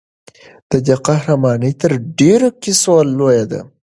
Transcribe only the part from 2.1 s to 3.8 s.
ډېرو کیسو لویه ده.